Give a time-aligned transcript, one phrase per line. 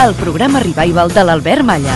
[0.00, 1.92] El programa revival de l'Albert Malla.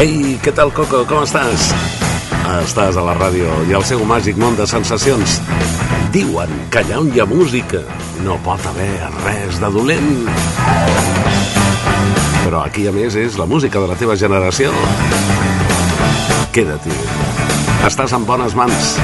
[0.00, 1.04] Ei, què tal, Coco?
[1.06, 1.68] Com estàs?
[2.64, 5.38] Estàs a la ràdio i al seu màgic món de sensacions.
[6.10, 7.84] Diuen que allà on hi ha música
[8.26, 8.90] no pot haver
[9.22, 10.10] res de dolent.
[12.42, 14.74] Però aquí, a més, és la música de la teva generació.
[16.50, 16.98] Queda-t'hi.
[17.86, 18.96] Estàs en bones mans.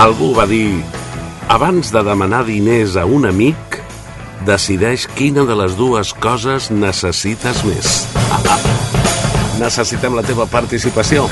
[0.00, 0.80] Algú va dir
[1.52, 3.74] abans de demanar diners a un amic,
[4.48, 7.98] decideix quina de les dues coses necessites més.
[9.60, 11.26] Necessitem la teva participació.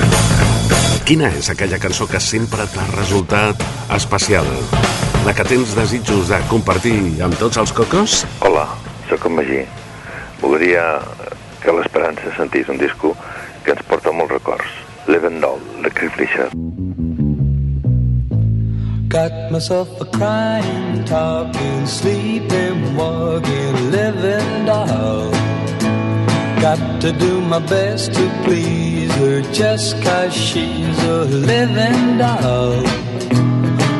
[1.01, 3.65] Quina és aquella cançó que sempre t'ha resultat
[3.97, 4.45] especial?
[5.25, 8.21] La que tens desitjos de compartir amb tots els cocos?
[8.45, 8.67] Hola,
[9.09, 9.63] sóc en Magí.
[10.43, 10.85] Voldria
[11.65, 13.15] que l'Esperança sentís un disco
[13.65, 14.77] que ens porta molts records.
[15.09, 16.53] Leven Doll, de Cliff Richard.
[19.09, 25.31] Got myself a crying, talking, sleeping, walking, living doll.
[26.61, 32.83] Got to do my best to please her just cause she's a living doll.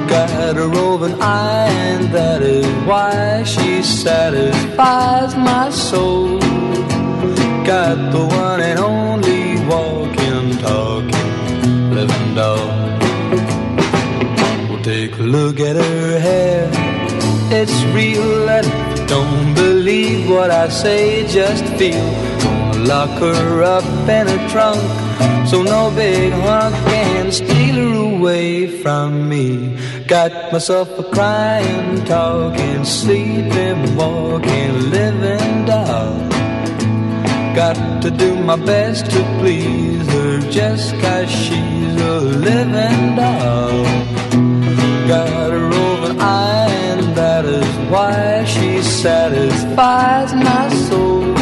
[0.07, 6.37] Got a roving eye, and that is why she satisfies my soul.
[7.65, 12.88] Got the one and only walking, talking, living doll.
[14.99, 16.69] Take a look at her hair.
[17.57, 18.67] It's real, and
[19.07, 22.11] don't believe what I say, just feel.
[22.43, 24.81] Gonna lock her up in a trunk
[25.47, 29.77] so no big hunk can steal her away from me.
[30.05, 36.11] Got myself a crying, talking, sleeping, walking, living doll.
[37.55, 44.18] Got to do my best to please her just cause she's a living doll.
[45.09, 51.33] Got a roving eye, and that is why she satisfies my soul.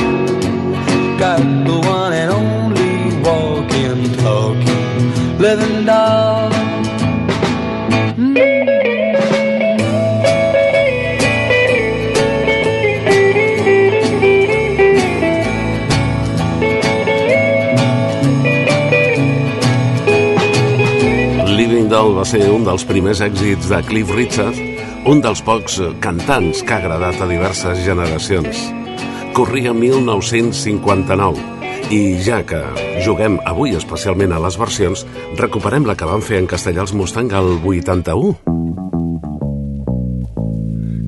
[1.20, 6.50] Got the one and only walking, talking, living doll.
[8.18, 8.77] Living
[21.98, 24.54] Doll va ser un dels primers èxits de Cliff Richard,
[25.10, 28.60] un dels pocs eh, cantants que ha agradat a diverses generacions.
[29.34, 31.42] Corria 1959
[31.90, 32.60] i ja que
[33.02, 35.08] juguem avui especialment a les versions,
[35.42, 38.38] recuperem la que van fer en castellà els Mustang al 81.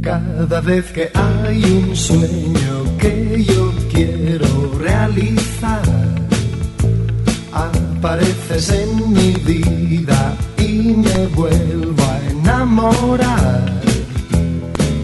[0.10, 4.50] Cada vez que hay un sueño que yo quiero
[4.82, 5.86] realizar,
[7.54, 10.49] apareces en mi vida
[11.16, 13.82] me vuelvo a enamorar.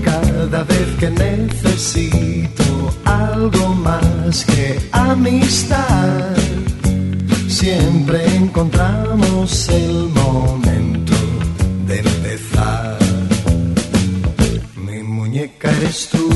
[0.04, 6.36] Cada vez que necesito algo más que amistad,
[7.48, 11.14] siempre encontramos el momento
[11.88, 12.98] de empezar.
[14.76, 16.30] Mi muñeca eres tú,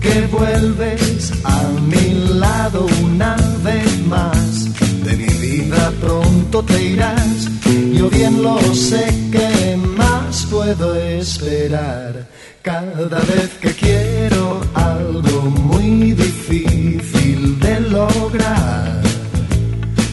[0.00, 4.68] que vuelves a mi lado una vez más.
[5.04, 7.48] De mi vida pronto te irás,
[7.92, 12.26] yo bien lo sé que más puedo esperar.
[12.62, 19.02] Cada vez que quiero algo muy difícil de lograr.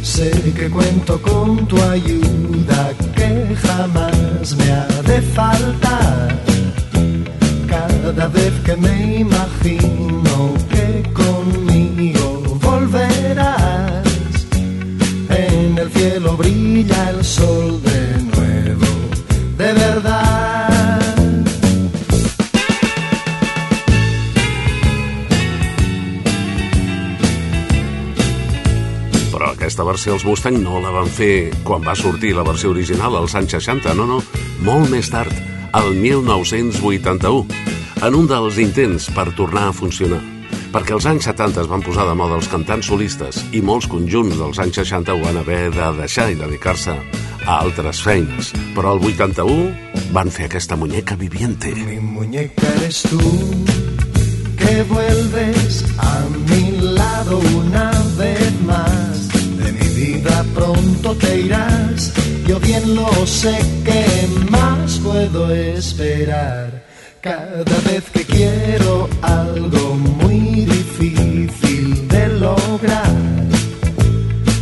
[0.02, 6.44] Sé que cuento con tu ayuda que jamás me ha de faltar.
[7.68, 10.54] Cada vez que me imagino
[15.98, 18.86] cielo brilla el sol de nuevo,
[19.58, 21.16] de verdad.
[29.32, 33.18] Però aquesta versió els Mustang no la van fer quan va sortir la versió original
[33.18, 34.22] als anys 60, no, no,
[34.62, 35.34] molt més tard,
[35.74, 37.46] el 1981,
[38.06, 40.37] en un dels intents per tornar a funcionar.
[40.74, 44.36] Perquè als anys 70 es van posar de moda els cantants solistes i molts conjunts
[44.40, 46.96] dels anys 60 ho van haver de deixar i dedicar-se
[47.48, 51.72] a altres feines, però al 81 van fer aquesta muñeca viviente.
[51.72, 53.22] Mi muñeca eres tú,
[54.60, 59.28] que vuelves a mi lado una vez más.
[59.58, 62.12] De mi vida pronto te irás,
[62.46, 64.04] yo bien lo sé que
[64.52, 66.86] más puedo esperar.
[67.22, 70.27] Cada vez que quiero algo muy
[71.10, 73.16] difícil de lograr,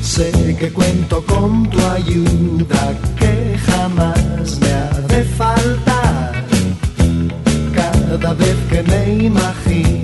[0.01, 6.45] sé que cuento con tu ayuda que jamás me ha de faltar.
[7.73, 9.94] Cada vez que me imagino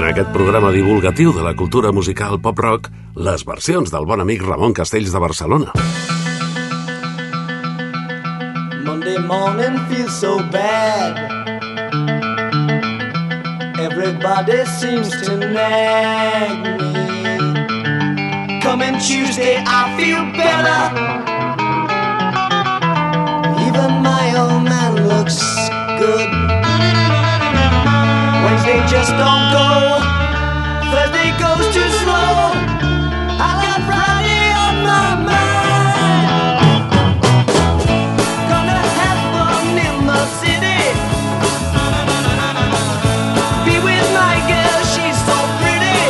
[0.00, 2.86] en aquest programa divulgatiu de la cultura musical pop-rock,
[3.20, 5.74] les versions del bon amic Ramon Castells de Barcelona.
[8.86, 11.18] Monday morning feels so bad.
[13.76, 18.60] Everybody seems to nag me.
[18.62, 20.80] Coming Tuesday, I feel better.
[23.68, 25.44] Even my old man looks
[26.00, 26.59] good.
[28.50, 29.68] Wednesday just don't go.
[30.90, 32.50] Thursday goes too slow.
[33.38, 36.90] I got Friday on my mind.
[38.50, 40.82] Gonna have fun in the city.
[43.66, 46.02] Be with my girl, she's so pretty.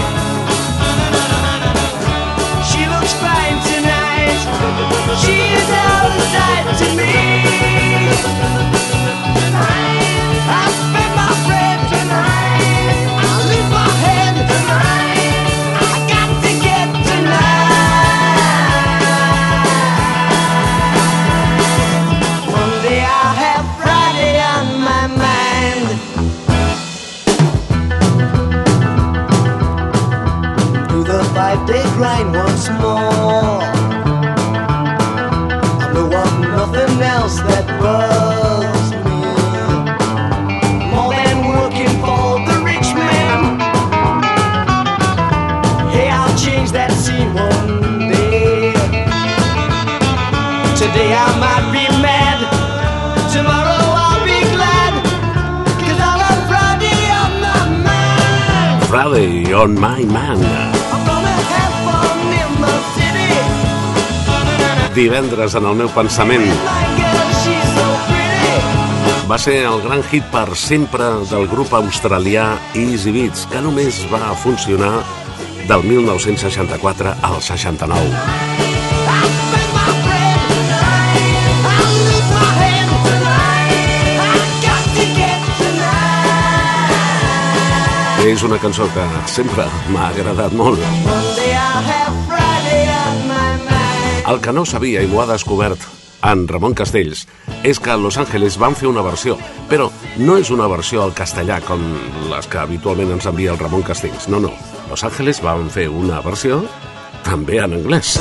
[2.71, 4.41] She looks fine tonight.
[5.21, 7.10] She is out of sight to me.
[51.25, 52.39] I might be mad.
[53.35, 54.93] Tomorrow I'll be glad.
[55.85, 58.79] Cause have Friday on my mind.
[58.93, 60.41] Friday on My Man.
[60.45, 60.81] I'm.
[64.95, 66.43] Divendres en el meu pensament
[69.31, 74.35] va ser el gran hit per sempre del grup australià Easy Beats, que només va
[74.35, 74.91] funcionar
[75.71, 78.70] del 1964 al 69.
[88.21, 90.83] És una cançó que sempre m'ha agradat molt.
[94.29, 95.87] El que no sabia i m'ho ha descobert
[96.29, 97.25] en Ramon Castells
[97.65, 99.39] és que a Los Angeles van fer una versió,
[99.71, 99.89] però
[100.21, 101.81] no és una versió al castellà com
[102.31, 104.29] les que habitualment ens envia el Ramon Castells.
[104.29, 104.53] No, no.
[104.91, 106.61] Los Angeles van fer una versió
[107.25, 108.19] també en anglès.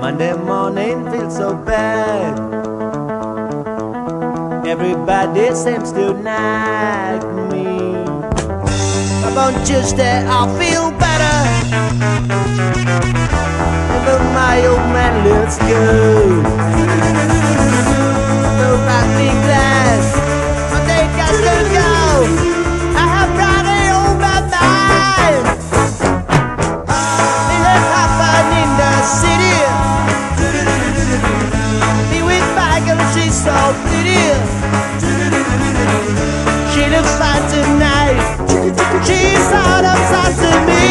[0.00, 2.55] Monday morning feels so bad.
[4.66, 7.92] Everybody seems to nag me.
[9.22, 11.38] But on Tuesday I'll feel better.
[13.94, 16.44] Even my old man looks good.
[18.58, 20.00] So I'll be glad.
[20.72, 21.56] Monday got to
[22.50, 22.55] go.
[33.66, 34.22] So pretty.
[36.72, 38.20] She looks fine tonight.
[39.06, 40.84] She's out of sight to me.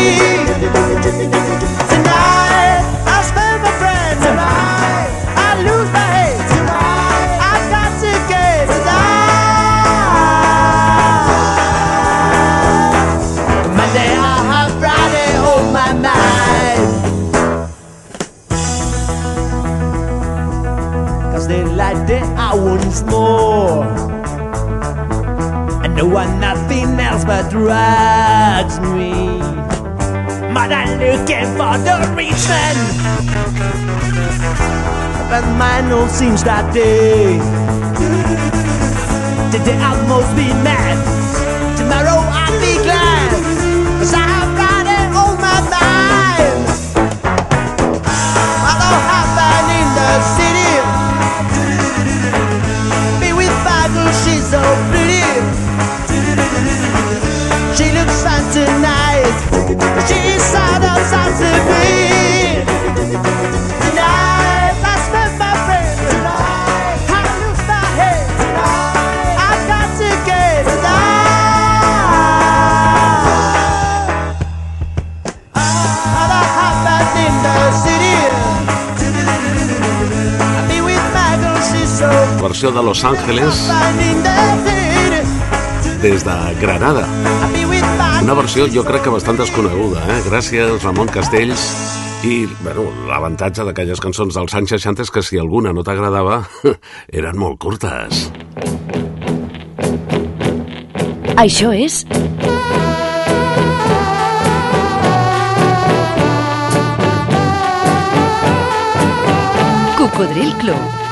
[30.72, 32.76] I'm looking for the reason.
[35.30, 37.38] But mine all seems that day.
[39.52, 40.98] Today I must be mad.
[41.78, 43.30] Tomorrow I'll be glad.
[44.00, 46.66] Cause I have got it on my mind.
[48.66, 50.74] I don't have in the city.
[53.22, 55.26] Be with Bagel, she's so pretty.
[57.78, 59.36] She looks fine tonight.
[60.08, 60.35] She
[82.56, 83.70] versió de Los Ángeles
[86.02, 87.06] des de Granada.
[88.24, 90.22] Una versió jo crec que bastant desconeguda, eh?
[90.30, 91.66] Gràcies, Ramon Castells.
[92.26, 96.42] I, bueno, l'avantatge d'aquelles cançons dels anys 60 és que si alguna no t'agradava,
[97.20, 98.26] eren molt curtes.
[101.38, 102.02] Això és...
[110.00, 111.05] Cocodril Club.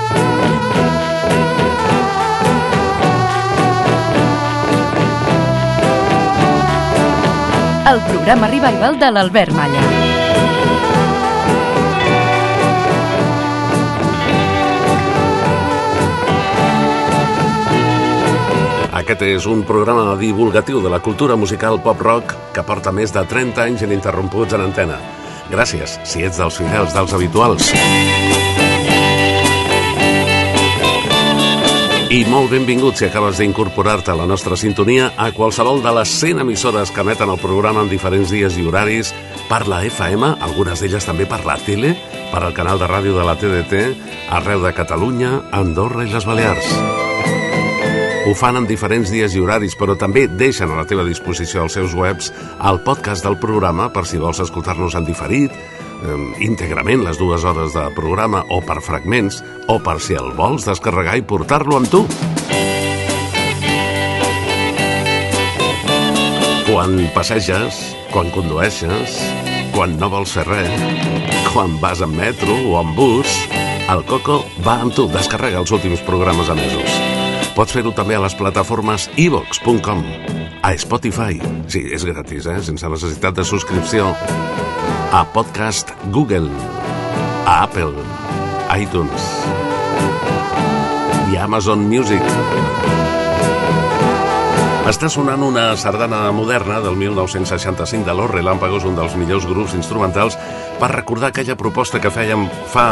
[7.86, 9.82] El programa revival de l'Albert Malla.
[19.04, 23.68] Aquest és un programa divulgatiu de la cultura musical pop-rock que porta més de 30
[23.68, 25.02] anys ininterromputs en antena.
[25.52, 27.74] Gràcies, si ets dels fidels, dels habituals.
[32.14, 36.44] I molt benvingut si acabes d'incorporar-te a la nostra sintonia a qualsevol de les 100
[36.44, 39.10] emissores que emeten el programa en diferents dies i horaris
[39.50, 41.96] per la FM, algunes d'elles també per la tele,
[42.30, 43.82] per al canal de ràdio de la TDT,
[44.30, 46.70] arreu de Catalunya, Andorra i les Balears.
[48.30, 51.80] Ho fan en diferents dies i horaris, però també deixen a la teva disposició als
[51.80, 52.30] seus webs
[52.62, 55.58] el podcast del programa per si vols escoltar-nos en diferit,
[56.04, 59.42] eh, íntegrament les dues hores de programa o per fragments,
[59.72, 62.04] o per si el vols descarregar i portar-lo amb tu.
[66.68, 67.80] Quan passeges,
[68.14, 69.18] quan condueixes,
[69.74, 70.72] quan no vols fer res,
[71.54, 73.36] quan vas en metro o en bus,
[73.92, 77.00] el Coco va amb tu, descarrega els últims programes emesos.
[77.54, 80.06] Pots fer-ho també a les plataformes ivox.com,
[80.64, 82.62] a Spotify, sí, és gratis, eh?
[82.66, 84.14] sense necessitat de subscripció,
[85.14, 86.50] a Podcast Google,
[87.46, 87.94] a Apple,
[88.74, 89.26] iTunes
[91.30, 92.24] i Amazon Music.
[94.90, 100.34] Està sonant una sardana moderna del 1965 de l'Os Relámpagos, un dels millors grups instrumentals,
[100.82, 102.88] per recordar aquella proposta que fèiem fa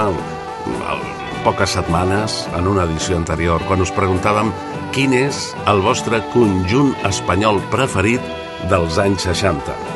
[1.41, 4.53] poques setmanes, en una edició anterior, quan us preguntàvem
[4.93, 8.29] quin és el vostre conjunt espanyol preferit
[8.69, 9.90] dels anys 60.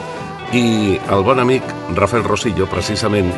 [0.54, 1.64] I el bon amic
[1.98, 3.32] Rafael Rosillo, precisament,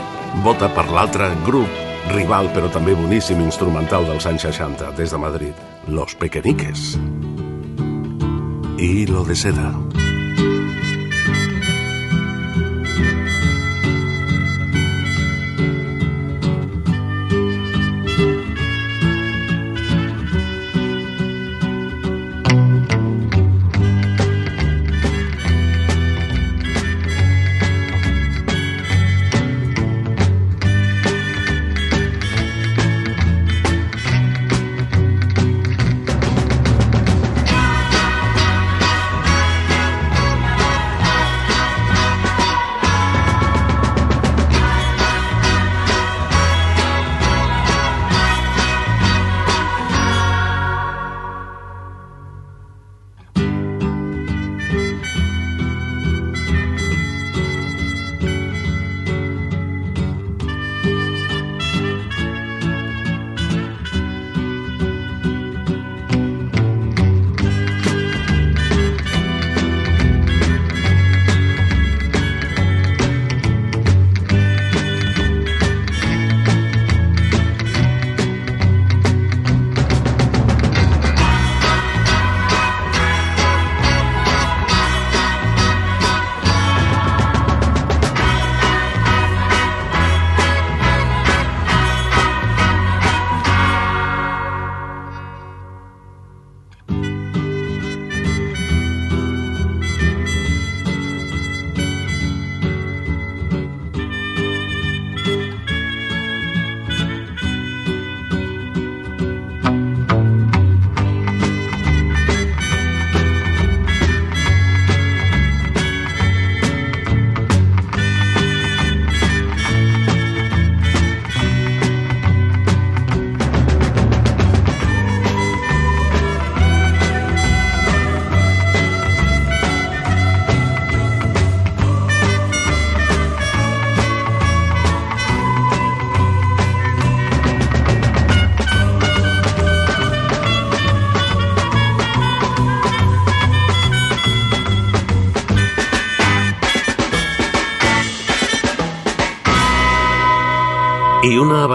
[0.43, 5.67] vota per l'altre grup rival, però també boníssim instrumental dels anys 60, des de Madrid,
[5.87, 6.97] Los Pequeñiques.
[8.77, 9.71] Hilo de seda.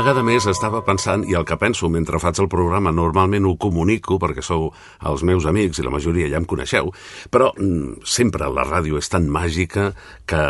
[0.02, 4.16] Vegada més estava pensant, i el que penso mentre faig el programa normalment ho comunico
[4.18, 4.64] perquè sou
[5.06, 6.90] els meus amics i la majoria ja em coneixeu,
[7.30, 9.92] però mm, sempre la ràdio és tan màgica
[10.26, 10.42] que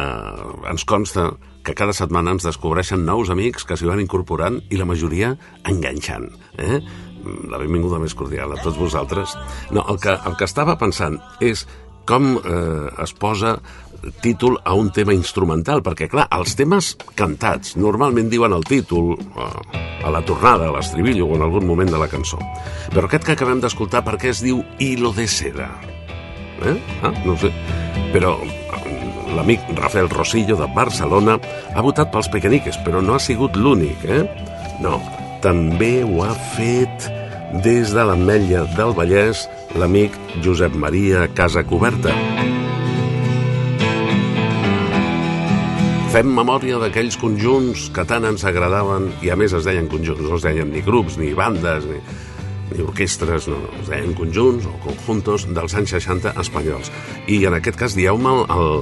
[0.73, 1.35] ens consta
[1.66, 5.35] que cada setmana ens descobreixen nous amics que s'hi van incorporant i la majoria
[5.68, 6.30] enganxant.
[6.56, 6.80] Eh?
[7.52, 9.37] La benvinguda més cordial a tots vosaltres.
[9.71, 11.66] No, el que, el que estava pensant és
[12.09, 13.59] com eh, es posa
[14.23, 19.49] títol a un tema instrumental, perquè, clar, els temes cantats normalment diuen el títol eh,
[20.02, 22.40] a la tornada, a l'estribillo o en algun moment de la cançó.
[22.92, 25.71] Però aquest que acabem d'escoltar, per què es diu Hilo de seda?
[26.66, 26.76] Eh?
[27.02, 27.52] Ah, no sé.
[28.12, 28.37] Però
[29.32, 31.38] l'amic Rafael Rosillo de Barcelona
[31.75, 34.23] ha votat pels pequeñiques, però no ha sigut l'únic, eh?
[34.82, 34.99] No,
[35.44, 37.11] també ho ha fet
[37.64, 42.41] des de l'Ametlla del Vallès l'amic Josep Maria Casacoberta.
[46.12, 50.37] Fem memòria d'aquells conjunts que tant ens agradaven i a més es deien conjunts, no
[50.37, 51.97] es deien ni grups, ni bandes, ni,
[52.75, 56.92] ni orquestres, no, es deien conjunts o conjuntos dels anys 60 espanyols.
[57.33, 58.76] I en aquest cas dieu-me el,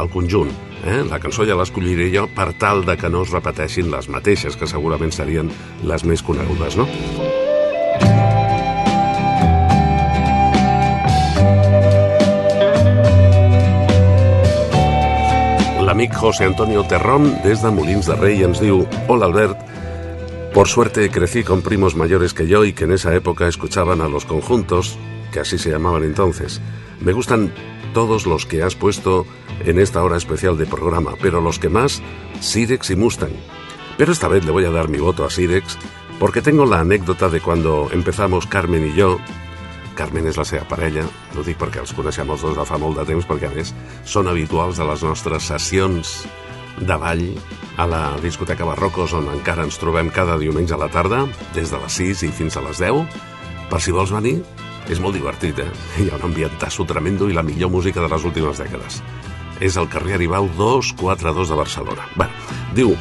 [0.00, 0.56] el conjunt.
[0.88, 1.02] Eh?
[1.12, 4.72] La cançó ja l'escolliré jo per tal de que no es repeteixin les mateixes, que
[4.72, 5.52] segurament serien
[5.84, 6.88] les més conegudes, no?
[16.08, 18.60] José Antonio Terrón, des de de Rey, ens
[19.08, 19.58] Hola Albert,
[20.52, 24.08] por suerte crecí con primos mayores que yo y que en esa época escuchaban a
[24.08, 24.98] los conjuntos,
[25.32, 26.60] que así se llamaban entonces.
[27.00, 27.52] Me gustan
[27.94, 29.26] todos los que has puesto
[29.64, 32.02] en esta hora especial de programa, pero los que más,
[32.40, 33.32] Sirex y Mustang.
[33.96, 35.78] Pero esta vez le voy a dar mi voto a Sirex
[36.18, 39.18] porque tengo la anécdota de cuando empezamos Carmen y yo
[39.96, 41.04] Carmen és la seva parella,
[41.36, 43.74] no dic perquè els coneixem els dos de fa molt de temps, perquè a més
[44.08, 46.22] són habituals de les nostres sessions
[46.80, 47.26] de ball
[47.76, 51.26] a la discoteca Barrocos, on encara ens trobem cada diumenge a la tarda,
[51.56, 53.04] des de les 6 i fins a les 10.
[53.70, 54.38] Per si vols venir,
[54.92, 55.70] és molt divertit, eh?
[56.00, 59.00] Hi ha un ambientasso tremendo i la millor música de les últimes dècades.
[59.62, 62.08] És el carrer Aribau 242 de Barcelona.
[62.16, 62.96] Bueno, diu,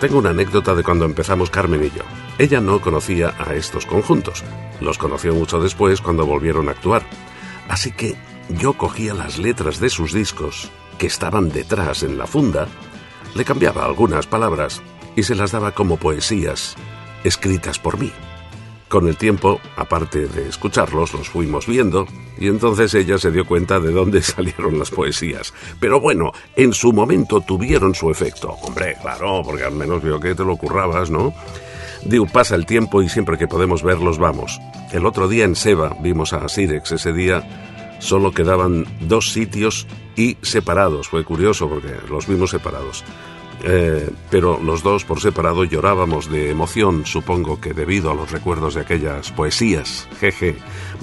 [0.00, 2.21] tengo una anécdota de cuando empezamos Carmen y yo.
[2.38, 4.42] Ella no conocía a estos conjuntos.
[4.80, 7.02] Los conoció mucho después cuando volvieron a actuar.
[7.68, 8.16] Así que
[8.48, 12.68] yo cogía las letras de sus discos, que estaban detrás en la funda,
[13.34, 14.82] le cambiaba algunas palabras
[15.16, 16.76] y se las daba como poesías,
[17.24, 18.12] escritas por mí.
[18.88, 22.06] Con el tiempo, aparte de escucharlos, los fuimos viendo
[22.38, 25.54] y entonces ella se dio cuenta de dónde salieron las poesías.
[25.80, 28.50] Pero bueno, en su momento tuvieron su efecto.
[28.62, 31.34] Hombre, claro, porque al menos vio que te lo currabas, ¿no?
[32.04, 34.60] Diu, pasa el tiempo y siempre que podemos verlos vamos.
[34.92, 36.92] El otro día en Seba vimos a Sirex.
[36.92, 39.86] Ese día solo quedaban dos sitios
[40.16, 41.08] y separados.
[41.08, 43.04] Fue curioso porque los vimos separados.
[43.64, 48.74] Eh, pero los dos por separado llorábamos de emoción, supongo que debido a los recuerdos
[48.74, 50.56] de aquellas poesías, jeje,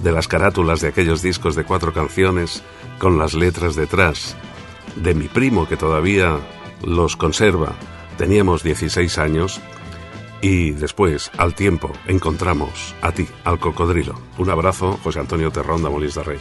[0.04, 2.62] de las carátulas de aquellos discos de cuatro canciones
[2.98, 4.36] con las letras detrás,
[4.98, 6.38] de mi primo que todavía
[6.84, 7.76] los conserva.
[8.18, 9.62] Teníamos 16 años
[10.42, 14.16] y después, al tiempo, encontramos a ti, al cocodrilo.
[14.38, 16.40] Un abrazo, José Antonio Terrón de Molins de Rei.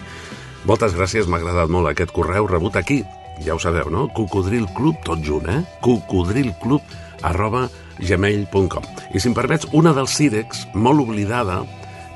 [0.67, 3.03] Moltes gràcies, m'ha agradat molt aquest correu rebut aquí.
[3.45, 4.09] Ja ho sabeu, no?
[4.15, 5.63] Cocodrilclub, tot junt, eh?
[5.81, 6.83] cocodrilclub
[7.23, 8.85] arroba gmail.com
[9.15, 11.63] I si em permets, una dels Cirex, molt oblidada,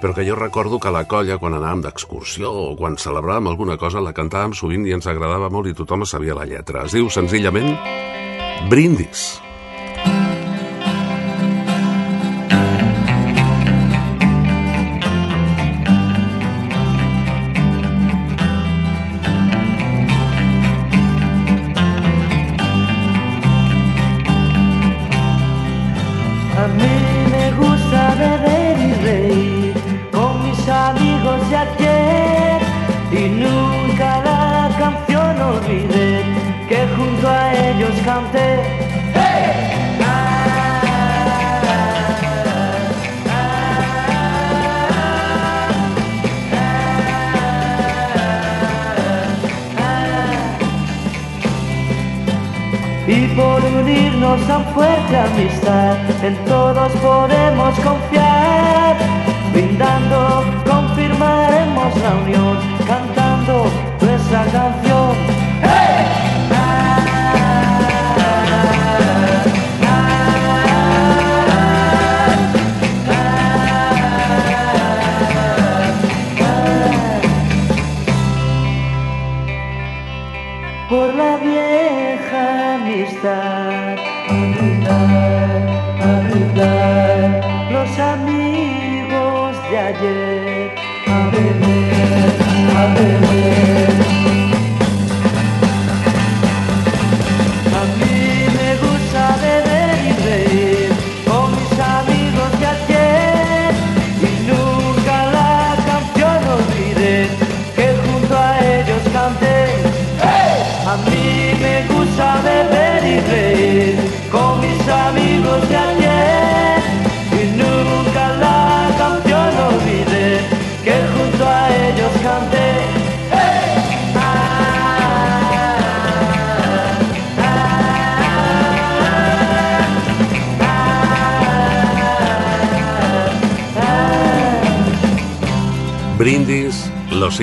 [0.03, 4.03] però que jo recordo que la colla, quan anàvem d'excursió o quan celebràvem alguna cosa,
[4.03, 6.87] la cantàvem sovint i ens agradava molt i tothom sabia la lletra.
[6.87, 7.75] Es diu senzillament
[8.71, 9.42] Brindis.
[57.63, 58.02] much.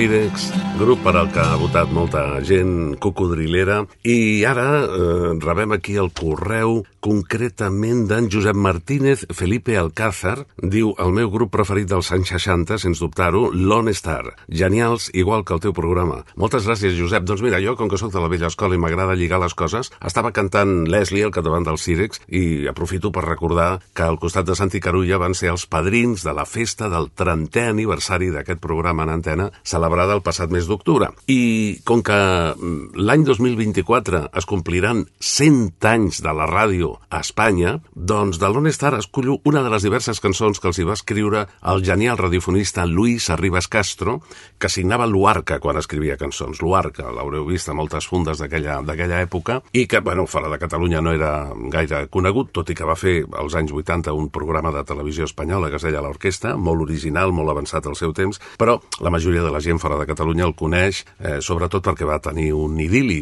[0.00, 3.82] Los Irex, grup per al que ha votat molta gent cocodrilera.
[4.08, 10.46] I ara eh, rebem aquí el correu concretament d'en Josep Martínez Felipe Alcázar.
[10.56, 15.52] Diu el meu grup preferit dels anys 60 sens dubtar-ho, Lone Star genials, igual que
[15.56, 16.22] el teu programa.
[16.40, 19.18] Moltes gràcies Josep, doncs mira jo com que sóc de la vella escola i m'agrada
[19.18, 24.06] lligar les coses estava cantant Leslie al capdavant dels Irex i aprofito per recordar que
[24.06, 28.32] al costat de Santi Carulla van ser els padrins de la festa del 30è aniversari
[28.32, 31.10] d'aquest programa en antena celebrada el passat mes d'octubre.
[31.30, 37.78] I com que mm, l'any 2024 es compliran 100 anys de la ràdio a Espanya,
[37.94, 41.46] doncs de l'On Star escollo una de les diverses cançons que els hi va escriure
[41.72, 44.20] el genial radiofonista Luis Arribas Castro,
[44.58, 46.62] que signava Luarca quan escrivia cançons.
[46.62, 51.00] Luarca, l'haureu vist a moltes fundes d'aquella d'aquella època, i que, bueno, fora de Catalunya
[51.02, 54.84] no era gaire conegut, tot i que va fer als anys 80 un programa de
[54.86, 59.12] televisió espanyola que es deia L'Orquestra, molt original, molt avançat al seu temps, però la
[59.12, 62.78] majoria de la gent fora de Catalunya el coneix, eh, sobretot perquè va tenir un
[62.80, 63.20] idili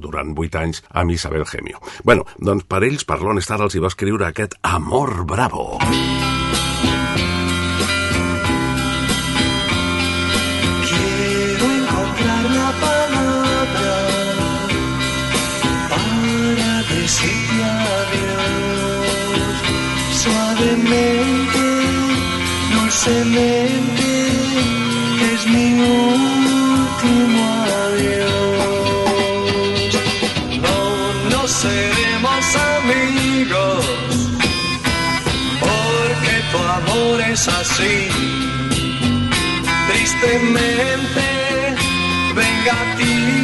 [0.00, 1.82] durant 8 anys amb Isabel Gemio.
[2.04, 5.78] Bueno, doncs per ells, per l'On Star, els hi va escriure aquest Amor Bravo.
[10.88, 12.48] Quiero encontrar
[20.22, 21.64] suavemente,
[22.74, 24.08] dulcemente,
[25.32, 26.17] es mi
[26.98, 27.42] último
[27.86, 28.58] adiós.
[30.64, 30.78] No,
[31.30, 33.84] no seremos amigos
[35.60, 38.08] porque tu amor es así
[39.88, 41.26] tristemente
[42.34, 43.37] vengativo, es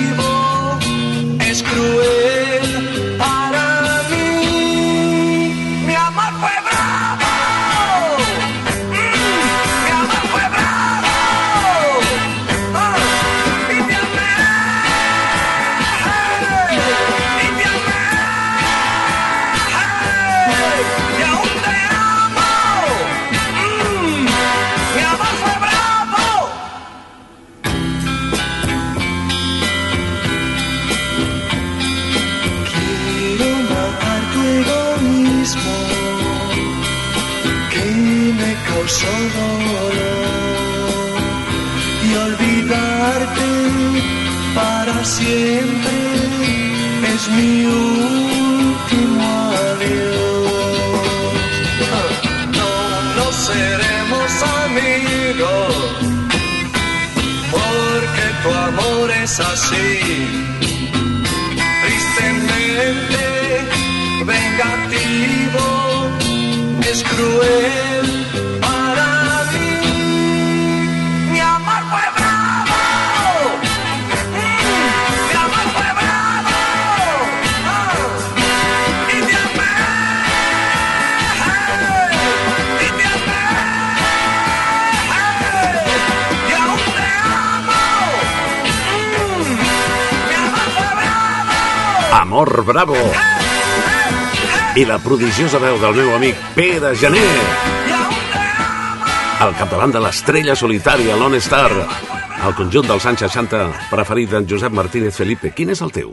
[67.17, 68.09] cruel
[68.61, 69.09] para
[69.53, 69.73] mí.
[71.33, 72.81] Mi amor fue bravo,
[75.29, 76.59] mi amor fue bravo,
[77.67, 77.97] Ah,
[79.09, 79.75] y te amé,
[82.81, 83.07] y te
[86.49, 87.83] y aún te amo.
[89.01, 89.53] Mm,
[90.29, 92.21] mi amor fue bravo.
[92.23, 92.97] Amor Bravo.
[94.75, 97.23] I la prodigiosa veu del meu amic Pere Janer.
[99.45, 101.71] Al capdavant de l'estrella solitària, Lone Star.
[102.43, 103.61] El conjunt dels anys 60
[103.93, 105.53] preferit d'en Josep Martínez Felipe.
[105.55, 106.11] Quin és el teu?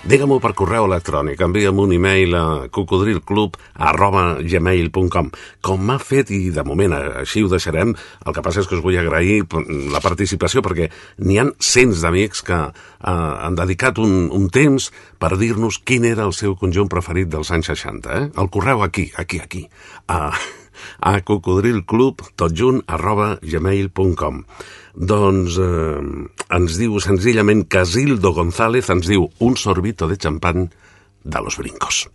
[0.00, 5.28] Digue-m'ho per correu electrònic, envia'm un e-mail a cocodrilclub arroba gmail.com
[5.60, 7.92] com m'ha fet, i de moment així ho deixarem,
[8.24, 9.44] el que passa és que us vull agrair
[9.92, 10.88] la participació perquè
[11.20, 14.88] n'hi han cents d'amics que eh, han dedicat un, un temps
[15.20, 18.16] per dir-nos quin era el seu conjunt preferit dels anys 60.
[18.16, 18.26] Eh?
[18.40, 19.66] El correu aquí, aquí, aquí,
[20.08, 20.30] a,
[21.12, 24.46] a cocodrilclub, tot junt, arroba gmail.com
[24.94, 30.70] doncs eh, ens diu senzillament Casildo González, ens diu un sorbito de champán
[31.24, 32.08] de los brincos.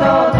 [0.00, 0.39] El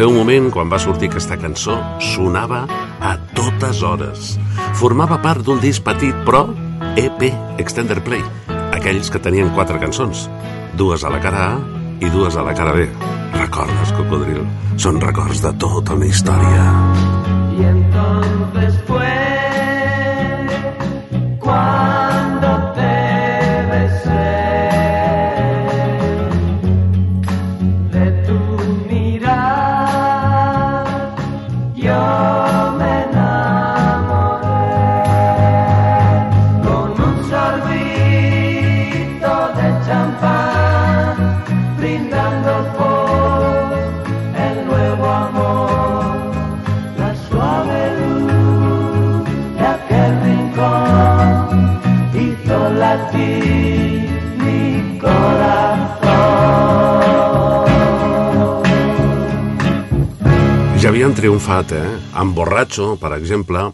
[0.00, 2.62] seu moment, quan va sortir aquesta cançó, sonava
[3.04, 4.30] a totes hores.
[4.80, 6.46] Formava part d'un disc petit, però
[6.96, 7.26] EP,
[7.60, 8.24] Extender Play,
[8.78, 10.24] aquells que tenien quatre cançons,
[10.80, 11.54] dues a la cara A
[12.00, 12.88] i dues a la cara B.
[13.36, 14.44] Recordes, Cocodril?
[14.80, 17.09] Són records de tota una història.
[61.10, 61.94] Havien triomfat, eh?
[62.22, 63.64] Amb Borratxo, per exemple,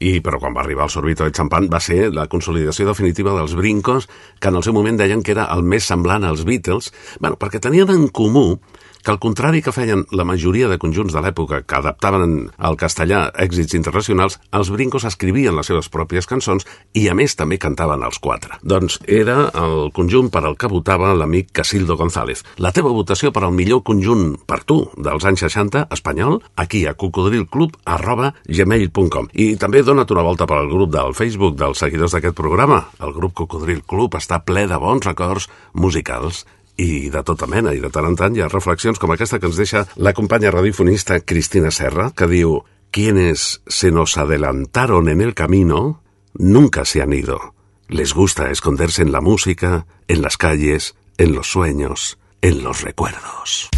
[0.00, 3.52] i, però quan va arribar el sorbito de xampan va ser la consolidació definitiva dels
[3.58, 4.06] brincos,
[4.40, 6.88] que en el seu moment deien que era el més semblant als Beatles,
[7.20, 8.54] bueno, perquè tenien en comú
[9.02, 13.24] que al contrari que feien la majoria de conjunts de l'època que adaptaven al castellà
[13.44, 18.20] èxits internacionals, els brincos escrivien les seves pròpies cançons i a més també cantaven els
[18.22, 18.58] quatre.
[18.62, 22.44] Doncs era el conjunt per al que votava l'amic Casildo González.
[22.62, 26.94] La teva votació per al millor conjunt per tu dels anys 60 espanyol aquí a
[26.94, 32.14] cocodrilclub arroba gmail.com i també dona't una volta per al grup del Facebook dels seguidors
[32.14, 32.84] d'aquest programa.
[33.02, 36.44] El grup Cocodril Club està ple de bons records musicals
[36.76, 40.12] i de tota mena, i de tant en tant hi ha que ens deixa la
[40.12, 46.02] companya radiofonista Cristina Serra, que diu Quienes se nos adelantaron en el camino
[46.34, 47.54] nunca se han ido.
[47.88, 53.70] Les gusta esconderse en la música, en las calles, en los sueños, en los recuerdos.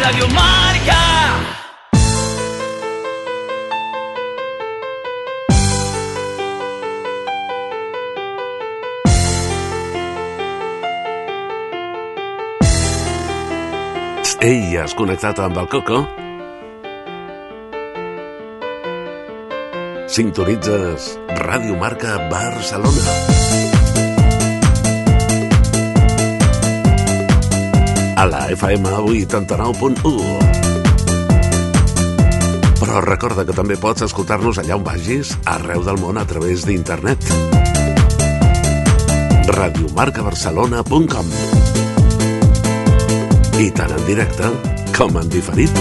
[0.00, 1.05] Radio Marca.
[14.44, 16.02] Ei, has connectat amb el Coco?
[20.12, 21.06] Sintonitzes
[21.38, 23.14] Ràdio Marca Barcelona.
[28.20, 30.04] A la FM 89.1.
[32.76, 37.24] Però recorda que també pots escoltar-nos allà on vagis, arreu del món a través d'internet.
[39.56, 41.55] radiomarcabarcelona.com
[43.56, 44.48] i tant en directe
[44.92, 45.72] com en diferit.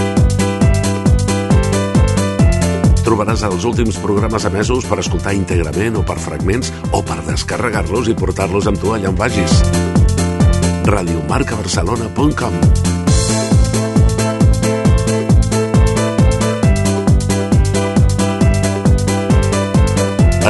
[3.03, 8.15] Trobaràs els últims programes emesos per escoltar íntegrament o per fragments o per descarregar-los i
[8.15, 9.59] portar-los amb tu allà on vagis.
[10.87, 12.59] radiomarcabarcelona.com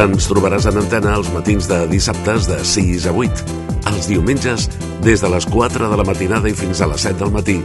[0.06, 3.46] Ens trobaràs en antena els matins de dissabtes de 6 a 8,
[3.94, 4.70] els diumenges
[5.06, 7.60] des de les 4 de la matinada i fins a les 7 del matí,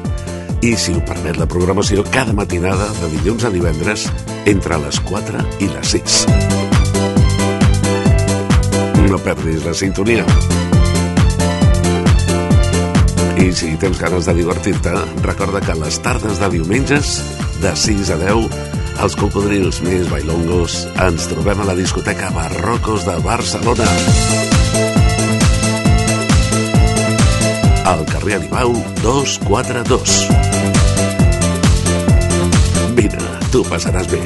[0.60, 4.04] i, si ho permet la programació, cada matinada de dilluns a divendres
[4.50, 6.18] entre les 4 i les 6.
[9.08, 10.26] No perdis la sintonia.
[13.40, 14.92] I si tens ganes de divertir-te,
[15.24, 17.16] recorda que les tardes de diumenges,
[17.64, 18.52] de 6 a 10,
[19.00, 23.88] els cocodrils més bailongos ens trobem a la discoteca Barrocos de Barcelona.
[23.88, 24.59] Al
[28.20, 30.28] carrer Aribau 242.
[32.94, 34.20] Vine, tu passaràs bé.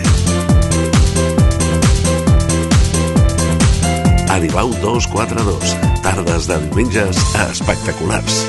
[4.35, 5.77] Aribau 242.
[6.03, 8.41] Tardes de diumenges espectaculars.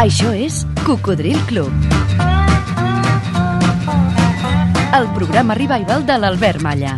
[0.00, 1.72] Això és Cocodril Club.
[5.00, 6.96] el programa revival de l'Albert Malla.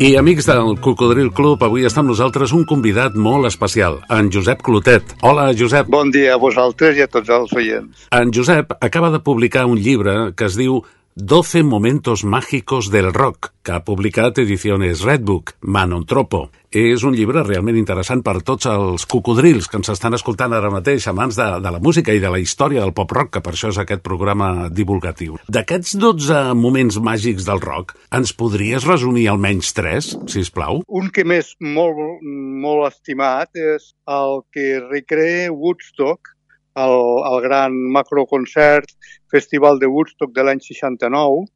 [0.00, 4.62] I amics del Cocodril Club, avui està amb nosaltres un convidat molt especial, en Josep
[4.64, 5.12] Clotet.
[5.20, 5.90] Hola, Josep.
[5.92, 8.06] Bon dia a vosaltres i a tots els oients.
[8.16, 10.78] En Josep acaba de publicar un llibre que es diu
[11.22, 16.48] 12 momentos mágicos del rock, que ha publicat edicions Redbook, Manontropo.
[16.70, 21.08] És un llibre realment interessant per tots els cocodrils que ens estan escoltant ara mateix
[21.10, 23.72] a mans de, de la música i de la història del pop-rock, que per això
[23.74, 25.36] és aquest programa divulgatiu.
[25.50, 30.84] D'aquests 12 moments màgics del rock, ens podries resumir almenys 3, si us plau?
[30.88, 32.22] Un que m'és molt,
[32.64, 36.36] molt estimat és el que recrea Woodstock,
[36.84, 36.98] el,
[37.30, 38.92] el gran macroconcert
[39.30, 41.46] Festival de Woodstock de l'any 69,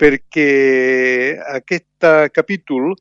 [0.00, 2.94] perquè aquest uh, capítol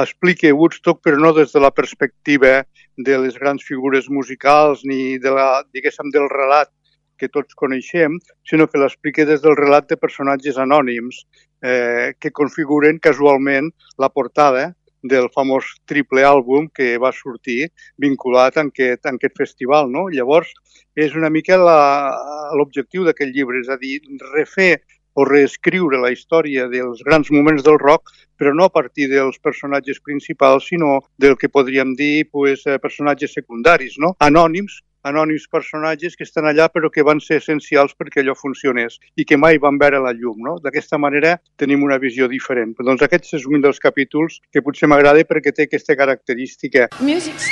[0.00, 2.62] explica Woodstock però no des de la perspectiva
[2.96, 6.72] de les grans figures musicals ni de la, diguéssim, del relat
[7.16, 11.22] que tots coneixem, sinó que l'explica des del relat de personatges anònims
[11.64, 14.70] eh, que configuren casualment la portada
[15.10, 17.70] del famós triple àlbum que va sortir
[18.02, 19.90] vinculat en aquest, en aquest festival.
[19.92, 20.06] No?
[20.12, 20.52] Llavors,
[20.96, 24.00] és una mica l'objectiu d'aquest llibre, és a dir,
[24.34, 24.76] refer
[25.16, 30.00] o reescriure la història dels grans moments del rock, però no a partir dels personatges
[30.04, 34.12] principals, sinó del que podríem dir pues, eh, personatges secundaris, no?
[34.20, 39.26] anònims, anònims personatges que estan allà però que van ser essencials perquè allò funcionés i
[39.28, 40.40] que mai van veure la llum.
[40.46, 40.56] No?
[40.62, 42.74] D'aquesta manera tenim una visió diferent.
[42.78, 46.88] Doncs aquest és un dels capítols que potser m'agrada perquè té aquesta característica.
[47.00, 47.46] Music's,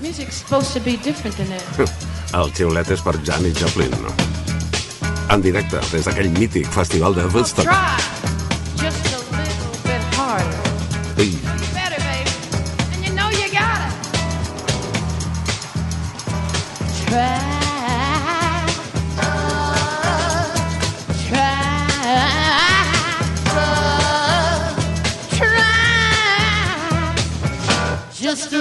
[0.00, 1.96] music's supposed to be different than that.
[2.38, 4.14] El xiulet és per Janis Joplin, no?
[5.30, 7.70] En directe, des d'aquell mític festival de Woodstock.
[7.70, 8.23] Try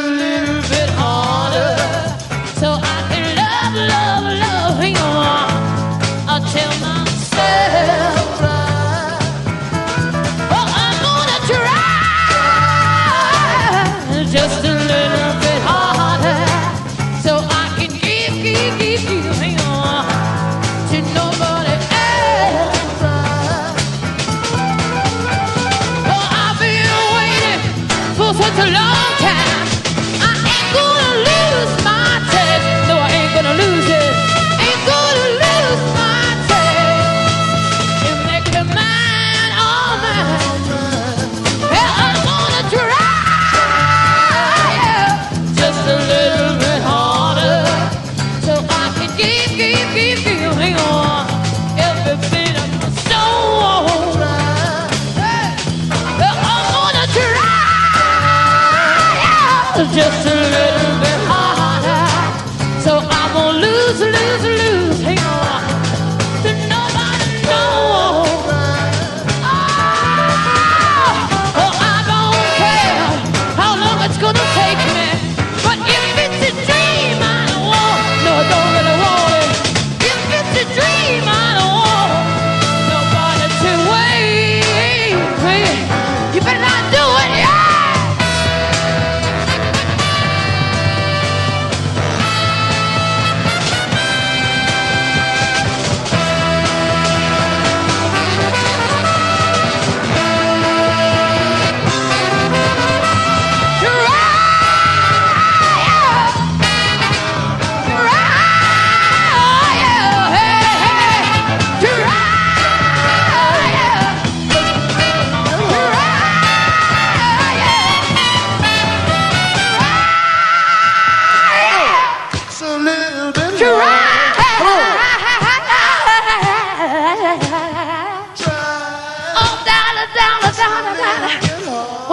[0.09, 0.62] little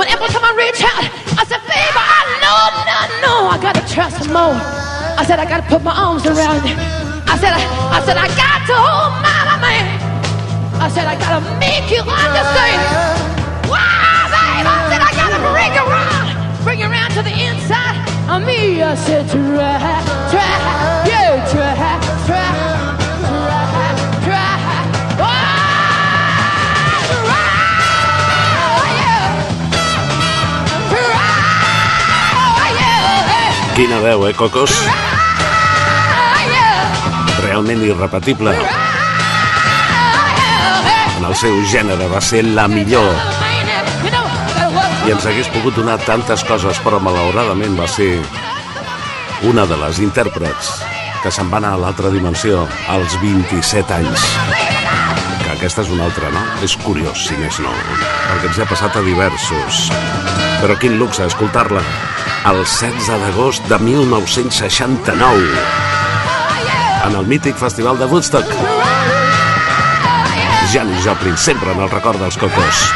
[0.01, 1.05] Whenever time I reach out,
[1.37, 2.57] I said, baby, I know,
[2.89, 4.57] no, no, I gotta trust more.
[5.21, 6.73] I said, I gotta put my arms around you.
[7.29, 7.61] I said, I,
[7.93, 9.85] I said, I got to hold my man.
[10.81, 12.81] I said, I gotta make you understand.
[13.69, 18.01] Wow, baby, I said, I gotta bring you around, bring you around to the inside
[18.33, 18.81] of me.
[18.81, 20.01] I said, try,
[20.33, 20.80] try,
[33.75, 34.73] Quina veu, eh, Cocos?
[37.41, 38.55] Realment irrepetible.
[41.19, 43.11] En el seu gènere va ser la millor.
[45.07, 48.13] I ens hagués pogut donar tantes coses, però malauradament va ser
[49.49, 50.75] una de les intèrprets
[51.23, 54.25] que se'n va anar a l'altra dimensió als 27 anys.
[55.45, 56.43] Que aquesta és una altra, no?
[56.65, 57.73] És curiós, si més no,
[58.29, 59.87] perquè ens ha passat a diversos.
[60.61, 61.85] Però quin luxe escoltar-la
[62.49, 65.49] el 16 d'agost de 1969
[67.07, 68.47] en el mític Festival de Woodstock.
[70.73, 72.95] Janis Joplin, sempre en el record dels cocos.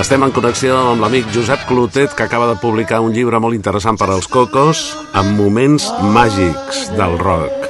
[0.00, 3.96] Estem en connexió amb l'amic Josep Clotet, que acaba de publicar un llibre molt interessant
[4.00, 7.68] per als cocos, amb moments màgics del rock.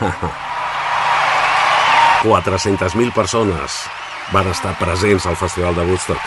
[2.20, 3.99] 400.000 persones
[4.32, 6.22] van estar presents al Festival de Woodstock.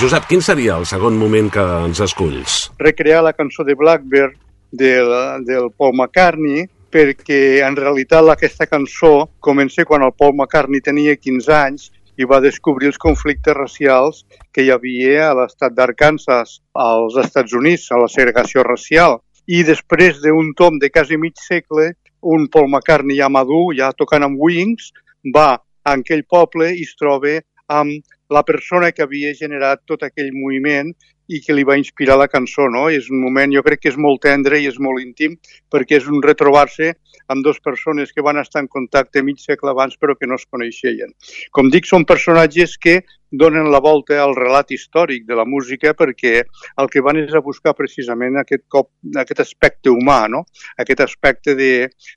[0.00, 2.56] Josep, quin seria el segon moment que ens esculls?
[2.80, 4.34] Recrear la cançó de Blackbird
[4.72, 5.12] del,
[5.46, 11.54] del Paul McCartney, perquè en realitat aquesta cançó comença quan el Paul McCartney tenia 15
[11.54, 17.52] anys i va descobrir els conflictes racials que hi havia a l'estat d'Arkansas, als Estats
[17.52, 19.20] Units, a la segregació racial.
[19.46, 21.92] I després d'un tom de quasi mig segle,
[22.22, 24.90] un Paul McCartney ja madur, ja tocant amb Wings,
[25.34, 30.32] va a aquell poble i es troba amb la persona que havia generat tot aquell
[30.34, 30.92] moviment
[31.26, 32.68] i que li va inspirar la cançó.
[32.70, 32.86] No?
[32.90, 35.36] És un moment, jo crec que és molt tendre i és molt íntim
[35.72, 36.92] perquè és un retrobar-se
[37.32, 40.46] amb dues persones que van estar en contacte mig segle abans però que no es
[40.46, 41.14] coneixien.
[41.50, 46.44] Com dic, són personatges que donen la volta al relat històric de la música perquè
[46.78, 50.44] el que van és a buscar precisament aquest, cop, aquest aspecte humà, no?
[50.78, 51.72] aquest aspecte de,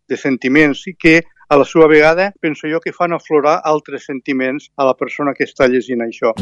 [0.05, 1.17] de sentiments i que
[1.49, 5.47] a la seva vegada penso jo que fan aflorar altres sentiments a la persona que
[5.49, 6.33] està llegint això.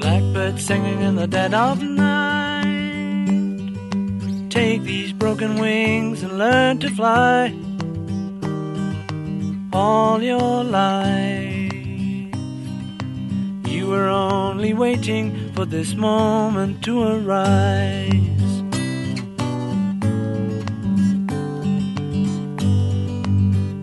[0.00, 2.68] Blackbird singing in the dead of night.
[4.50, 7.54] Take these broken wings and learn to fly
[9.72, 11.72] all your life.
[13.66, 18.49] You were only waiting for this moment to arise.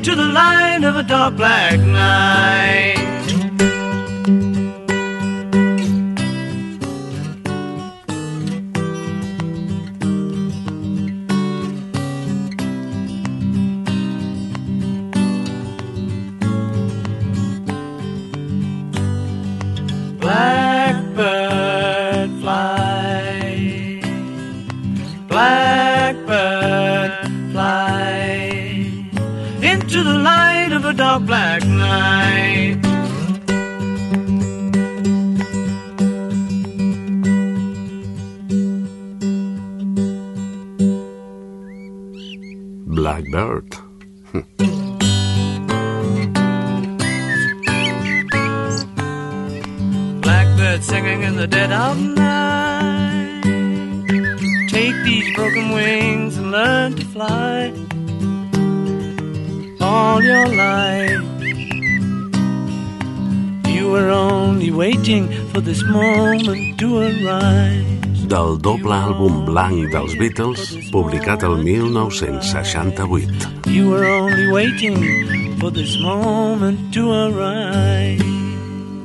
[0.00, 2.99] into the light of a dark black night.
[69.50, 70.60] Blanc dels Beatles,
[70.94, 73.66] publicat el 1968.
[73.66, 78.22] You were only waiting for this moment to arise.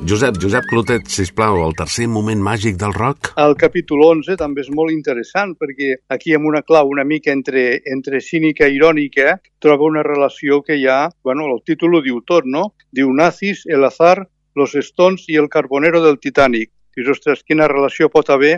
[0.06, 3.32] Josep, Josep Clotet, sisplau, el tercer moment màgic del rock?
[3.42, 7.82] El capítol 11 també és molt interessant perquè aquí amb una clau una mica entre,
[7.90, 12.22] entre cínica i irònica troba una relació que hi ha, bueno, el títol ho diu
[12.22, 12.70] tot, no?
[12.94, 16.70] Diu Nazis, el azar, los Stones i el carbonero del Titanic.
[16.96, 18.54] Dius, ostres, quina relació pot haver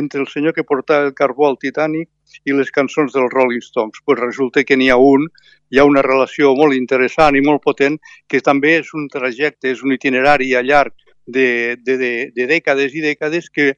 [0.00, 2.08] entre el senyor que portava el carbó al Titanic
[2.46, 3.98] i les cançons dels Rolling Stones?
[4.06, 5.26] Pues resulta que n'hi ha un,
[5.74, 7.98] hi ha una relació molt interessant i molt potent
[8.30, 10.94] que també és un trajecte, és un itinerari a llarg
[11.26, 13.72] de, de, de, de dècades i dècades que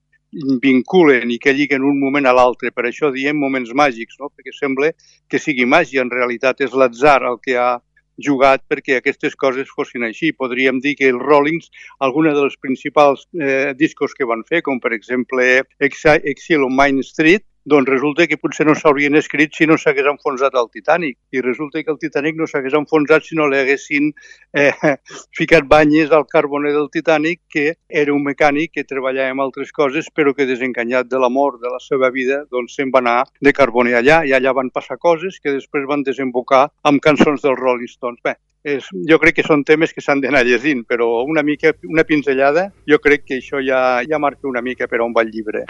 [0.60, 2.72] vinculen i que lliguen un moment a l'altre.
[2.72, 4.28] Per això diem moments màgics, no?
[4.28, 4.92] perquè sembla
[5.28, 7.78] que sigui màgia, en realitat és l'atzar el que ha
[8.18, 10.32] jugat perquè aquestes coses fossin així.
[10.32, 14.80] Podríem dir que els Rollings, alguna de les principals eh, discos que van fer, com
[14.80, 19.76] per exemple Exile on Main Street, doncs resulta que potser no s'haurien escrit si no
[19.78, 21.18] s'hagués enfonsat el Titanic.
[21.32, 24.10] I resulta que el Titanic no s'hagués enfonsat si no li haguessin
[24.58, 24.72] eh,
[25.38, 30.10] ficat banyes al carboner del Titanic, que era un mecànic que treballava en altres coses,
[30.14, 33.98] però que desencanyat de l'amor de la seva vida, doncs se'n va anar de carboner
[34.00, 38.18] allà, i allà van passar coses que després van desembocar amb cançons dels Rolling Stones.
[38.22, 42.06] Bé, és, jo crec que són temes que s'han d'anar llegint, però una mica, una
[42.06, 45.66] pinzellada, jo crec que això ja, ja marca una mica per on va el llibre.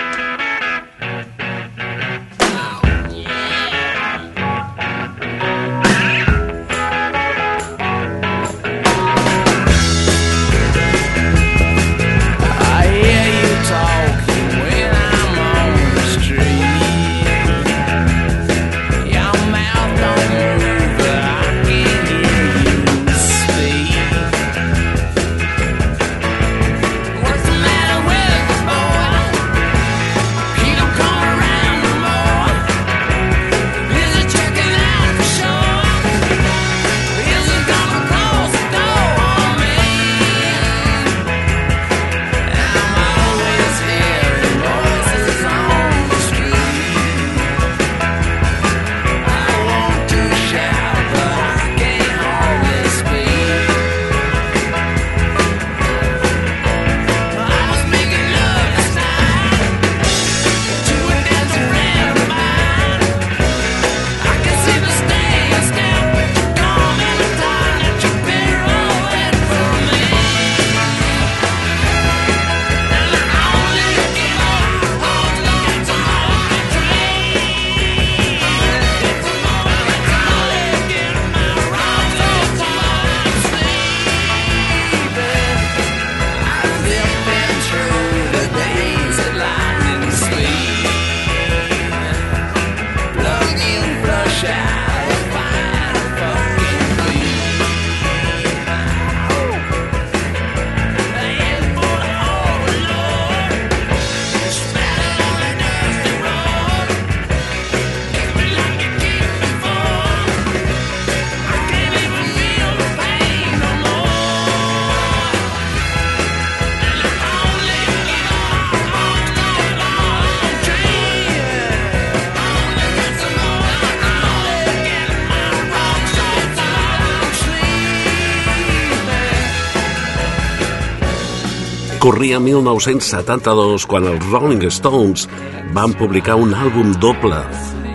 [132.02, 135.28] Corria 1972 quan els Rolling Stones
[135.70, 137.36] van publicar un àlbum doble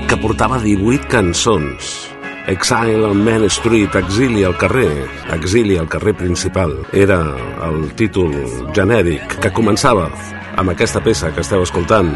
[0.08, 1.90] que portava 18 cançons.
[2.48, 7.20] Exile on Main Street, Exili al carrer, Exili al carrer principal, era
[7.68, 8.32] el títol
[8.72, 10.08] genèric que començava
[10.56, 12.14] amb aquesta peça que esteu escoltant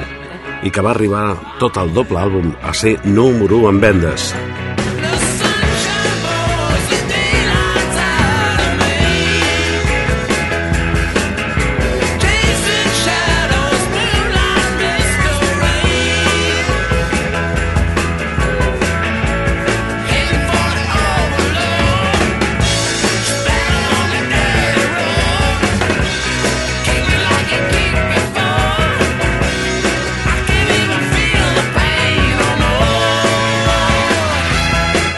[0.64, 4.32] i que va arribar tot el doble àlbum a ser número 1 en vendes.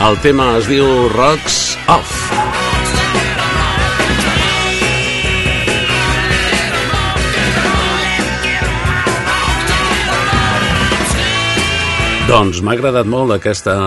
[0.03, 0.83] El tema es diu
[1.13, 2.15] Rocks Off.
[12.27, 13.77] Doncs m'ha agradat molt aquesta,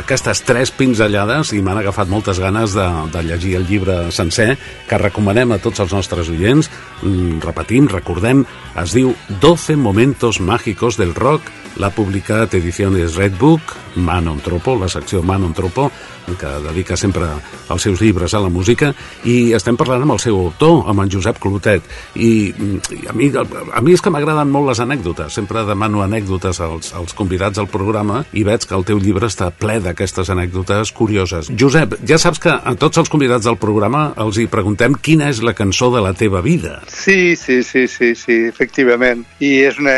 [0.00, 4.56] aquestes tres pinzellades i m'han agafat moltes ganes de, de llegir el llibre sencer
[4.90, 6.66] que recomanem a tots els nostres oients.
[7.04, 8.42] Mm, repetim, recordem,
[8.82, 11.46] es diu 12 momentos mágicos del rock,
[11.78, 15.90] l'ha publicat Ediciones Redbook, Manon Tropo, la secció Manon Tropo,
[16.38, 17.26] que dedica sempre
[17.70, 18.92] els seus llibres a la música,
[19.26, 21.86] i estem parlant amb el seu autor, amb en Josep Clotet.
[22.14, 26.60] I, i a, mi, a mi és que m'agraden molt les anècdotes, sempre demano anècdotes
[26.64, 30.94] als, als convidats al programa i veig que el teu llibre està ple d'aquestes anècdotes
[30.96, 31.50] curioses.
[31.50, 35.42] Josep, ja saps que a tots els convidats del programa els hi preguntem quina és
[35.42, 36.80] la cançó de la teva vida.
[36.88, 39.24] Sí, sí, sí, sí, sí efectivament.
[39.40, 39.96] I és una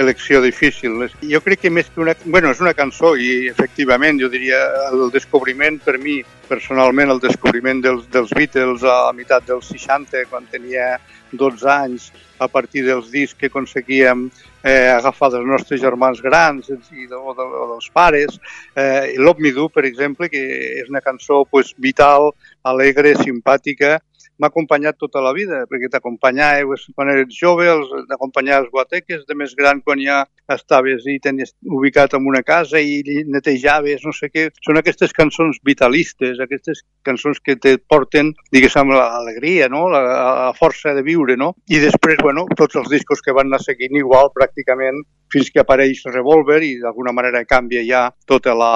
[0.00, 0.89] elecció difícil.
[1.30, 2.14] Jo crec que més que una...
[2.24, 4.60] Bueno, és una cançó i efectivament jo diria
[4.90, 6.20] el descobriment per mi
[6.50, 10.96] personalment el descobriment dels, dels Beatles a la meitat dels 60 quan tenia
[11.32, 12.10] 12 anys
[12.40, 14.26] a partir dels discs que aconseguíem
[14.64, 18.38] eh, agafar dels nostres germans grans i de, o, de, o dels pares.
[18.74, 20.42] Eh, Love Me Do, per exemple, que
[20.80, 22.32] és una cançó pues, vital,
[22.64, 23.98] alegre, simpàtica,
[24.40, 27.68] m'ha acompanyat tota la vida, perquè t'acompanyava quan eres jove,
[28.08, 32.80] t'acompanyava als guateques, de més gran quan ja estaves i tenies ubicat en una casa
[32.80, 34.48] i netejaves, no sé què.
[34.64, 39.86] Són aquestes cançons vitalistes, aquestes cançons que te porten, diguéssim, l'alegria, no?
[39.92, 41.54] La, la força de viure, no?
[41.70, 46.02] I després, bueno, tots els discos que van anar seguint igual pràcticament fins que apareix
[46.10, 48.72] Revolver i d'alguna manera canvia ja tota la,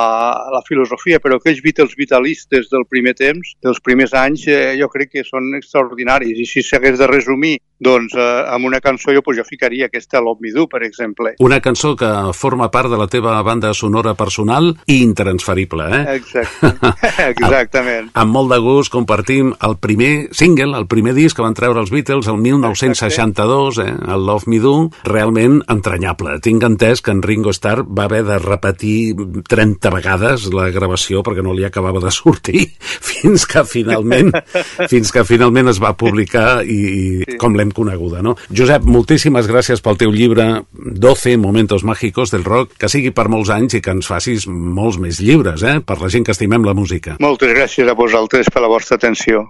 [0.54, 5.14] la filosofia, però aquells Beatles vitalistes del primer temps, dels primers anys, eh, jo crec
[5.16, 6.38] que són extraordinaris.
[6.38, 10.20] I si s'hagués de resumir doncs eh, amb una cançó jo, pues, jo ficaria aquesta
[10.22, 11.34] Love Me Do, per exemple.
[11.38, 16.18] Una cançó que forma part de la teva banda sonora personal i intransferible, eh?
[16.18, 16.72] Exacte.
[17.34, 18.10] Exactament.
[18.12, 21.82] amb, amb molt de gust compartim el primer single, el primer disc que van treure
[21.82, 23.90] els Beatles el 1962, eh?
[24.14, 26.38] el Love Me Do, realment entranyable.
[26.44, 29.14] Tinc entès que en Ringo Starr va haver de repetir
[29.48, 32.66] 30 vegades la gravació perquè no li acabava de sortir
[33.10, 34.32] fins que finalment
[34.92, 38.36] fins que finalment es va publicar i, i com l'hem coneguda, no?
[38.52, 43.52] Josep, moltíssimes gràcies pel teu llibre 12 Momentos Mágicos del Rock, que sigui per molts
[43.54, 45.80] anys i que ens facis molts més llibres, eh?
[45.80, 47.18] Per la gent que estimem la música.
[47.24, 49.46] Moltes gràcies a vosaltres per la vostra atenció.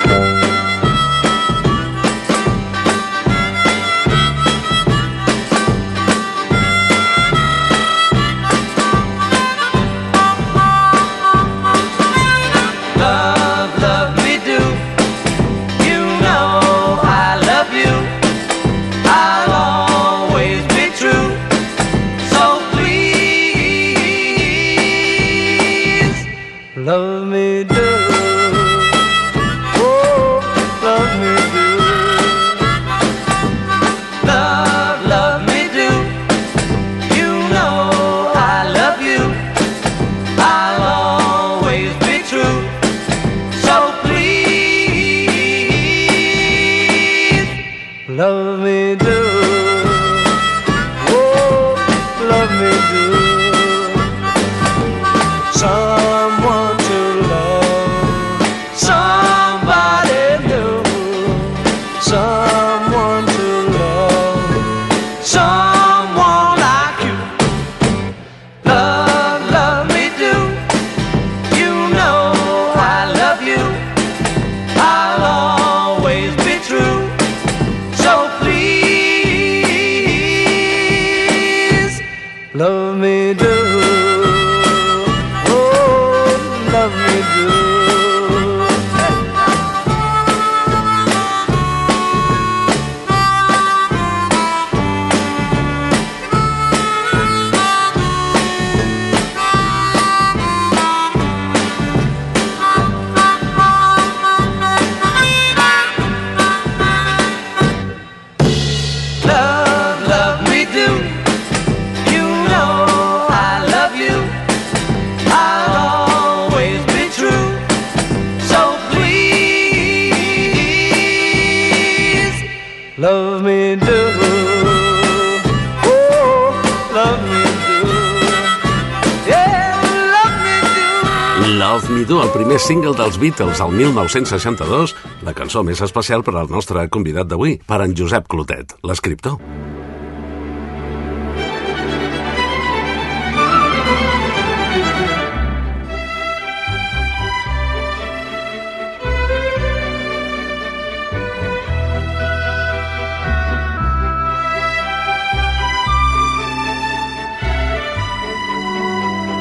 [133.24, 134.92] Beatles al 1962,
[135.24, 139.38] la cançó més especial per al nostre convidat d'avui, per en Josep Clotet, l'escriptor.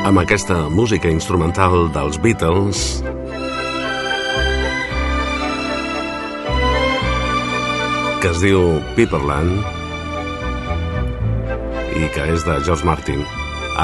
[0.07, 3.03] Amb aquesta música instrumental dels Beatles,
[8.23, 9.65] que es diu Piperland
[11.99, 13.19] i que és de George Martin,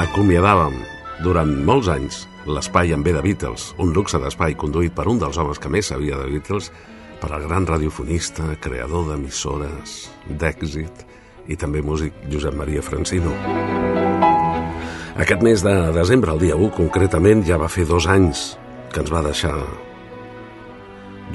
[0.00, 0.78] acomiadàvem
[1.20, 5.36] durant molts anys l'espai en B de Beatles, un luxe d'espai conduït per un dels
[5.36, 6.72] homes que més sabia de Beatles,
[7.20, 11.04] per al gran radiofonista, creador d'emissores, d'èxit
[11.52, 13.36] i també músic Josep Maria Francino.
[15.20, 18.54] Aquest mes de desembre, el dia 1 concretament, ja va fer dos anys
[18.88, 19.58] que ens va deixar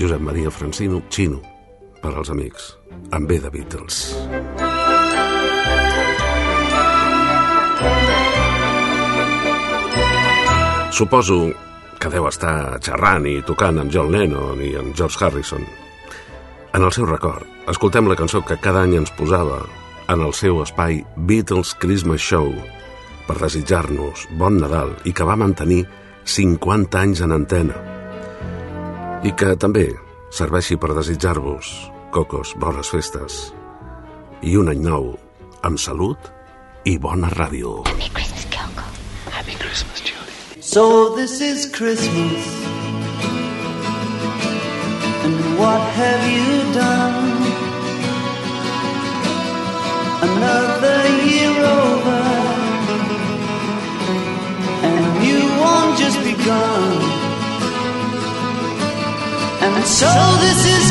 [0.02, 1.44] Josep Maria Francino, Chino,
[2.02, 2.74] per als amics,
[3.12, 4.02] amb B de Beatles.
[10.96, 11.52] Suposo
[12.00, 15.66] que deu estar xerrant i tocant amb John Lennon i amb George Harrison.
[16.76, 19.64] En el seu record, escoltem la cançó que cada any ens posava
[20.08, 22.52] en el seu espai Beatles Christmas Show
[23.28, 25.84] per desitjar-nos bon Nadal i que va mantenir
[26.26, 27.78] 50 anys en antena.
[29.26, 29.90] I que també
[30.36, 31.68] serveixi per desitjar-vos,
[32.12, 33.38] cocos, bones festes
[34.44, 35.14] i un any nou
[35.64, 36.28] amb salut
[36.84, 37.86] i bona ràdio.
[37.88, 38.84] Happy Christmas, Coco.
[39.32, 40.62] Happy Christmas, Julie.
[40.62, 42.52] So this is Christmas
[45.26, 47.32] And what have you done?
[50.28, 51.00] Another
[51.32, 52.24] year over
[54.84, 57.15] And a new one just begun
[59.86, 60.08] so
[60.42, 60.85] this is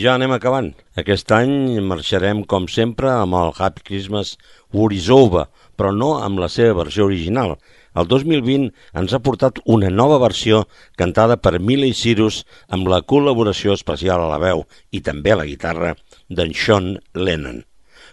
[0.00, 0.70] ja anem acabant.
[1.00, 4.36] Aquest any marxarem, com sempre, amb el Happy Christmas
[4.72, 5.46] War is Over,
[5.76, 7.56] però no amb la seva versió original.
[8.00, 8.70] El 2020
[9.00, 10.62] ens ha portat una nova versió
[11.00, 15.48] cantada per Miley Cyrus amb la col·laboració especial a la veu i també a la
[15.48, 15.96] guitarra
[16.28, 17.64] d'en Sean Lennon.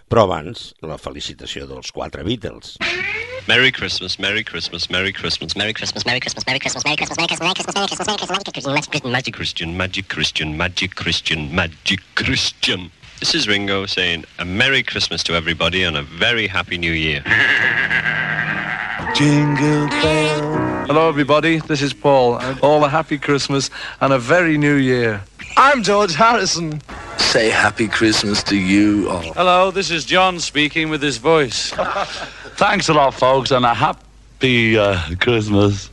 [0.08, 2.76] Però abans, la felicitació dels quatre Beatles.
[2.80, 7.16] Christmas, Merry Christmas, Merry Christmas, Merry Christmas, Merry Christmas, Merry Christmas, Merry Christmas, Merry Christmas,
[7.16, 10.94] Merry Christmas, Merry Christmas, Merry Christmas, Merry Christmas, Magic Christmas, Magic Christian, Magic Christian, Magic
[10.94, 12.90] Christian, Magic Christian.
[13.20, 17.22] This is Ringo saying a Merry Christmas to everybody and a very Happy New Year.
[19.14, 21.58] Jingle bell Hello, everybody.
[21.60, 22.38] This is Paul.
[22.60, 23.70] All a happy Christmas
[24.02, 25.22] and a very new year.
[25.56, 26.82] I'm George Harrison.
[27.16, 29.32] Say Happy Christmas to you all.
[29.32, 31.72] Hello, this is John speaking with his voice.
[32.58, 35.90] Thanks a lot, folks, and a happy uh, Christmas.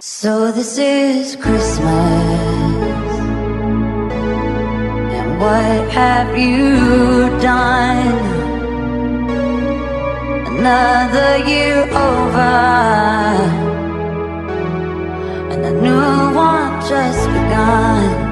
[0.00, 1.84] So this is Christmas.
[5.18, 8.16] And what have you done?
[10.46, 12.52] Another year over.
[15.52, 18.31] And a new one just begun.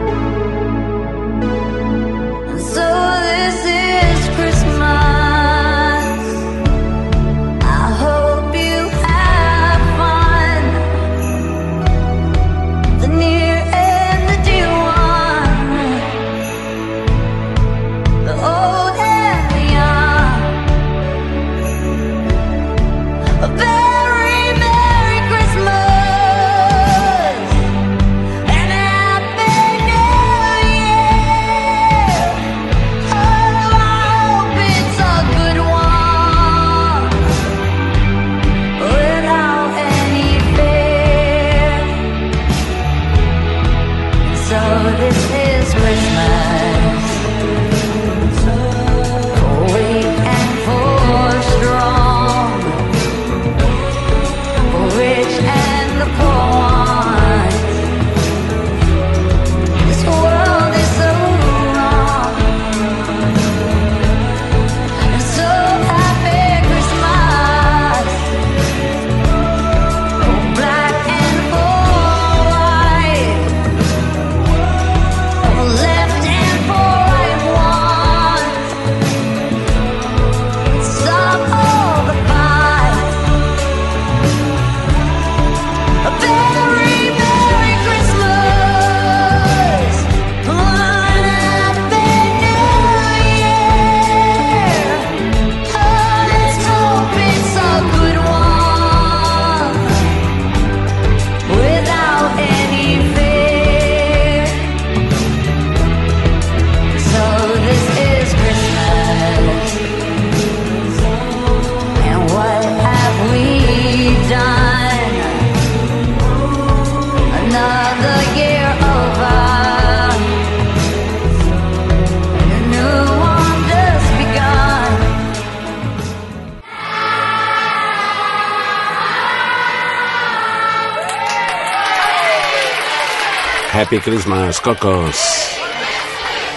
[133.90, 135.16] Happy Christmas, cocos!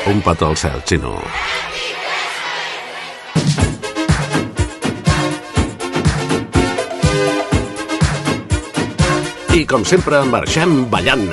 [0.06, 1.18] Un petó al cel, xino.
[9.66, 11.26] com sempre, marxem ballant.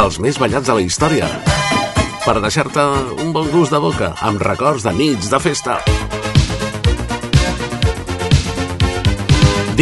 [0.00, 1.28] Els més ballats de la història.
[2.24, 2.88] Per deixar-te
[3.20, 5.82] un bon gust de boca, amb records de nits de festa.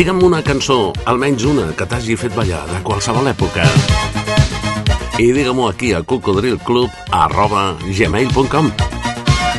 [0.00, 3.60] Digue'm una cançó, almenys una, que t'hagi fet ballar de qualsevol època.
[5.20, 8.70] I digue-m'ho aquí a cocodrilclub.gmail.com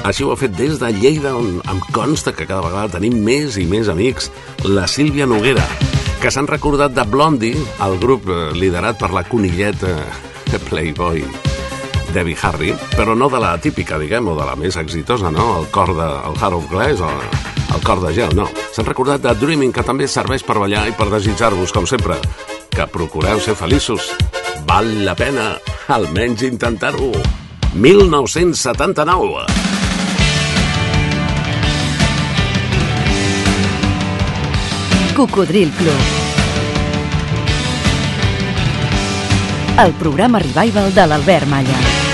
[0.09, 3.61] Així ho ha fet des de Lleida, on em consta que cada vegada tenim més
[3.61, 4.33] i més amics,
[4.65, 5.61] la Sílvia Noguera,
[6.25, 7.53] que s'han recordat de Blondie,
[7.85, 9.93] el grup eh, liderat per la conilleta
[10.71, 11.21] Playboy
[12.17, 15.61] Debbie Harry, però no de la típica, diguem, o de la més exitosa, no?
[15.61, 16.09] El cor de...
[16.09, 17.13] el Heart of Glass o
[17.73, 18.47] el cor de gel, no.
[18.75, 22.17] S'han recordat de Dreaming, que també serveix per ballar i per desitjar-vos, com sempre,
[22.71, 24.11] que procureu ser feliços.
[24.67, 25.53] Val la pena,
[25.87, 27.11] almenys intentar-ho.
[27.73, 29.45] 1979.
[35.15, 36.07] Cocodril Club.
[39.81, 42.10] El programa revival de l'Albert Malla.